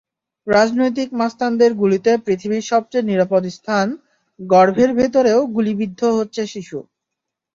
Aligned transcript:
রাজনৈতিক 0.47 1.09
মাস্তানদের 1.13 1.71
গুলিতে 1.73 2.11
পৃথিবীর 2.25 2.63
সবচেয়ে 2.71 3.07
নিরাপদ 3.09 3.43
স্থান—গর্ভের 3.57 4.89
ভেতরও 4.99 5.39
গুলিবিদ্ধ 5.55 6.01
হচ্ছে 6.17 6.41
শিশু। 6.53 6.79